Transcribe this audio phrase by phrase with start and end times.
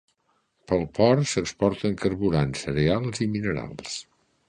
[0.71, 4.05] Pel port, s'exporten carburants, cereals i minerals.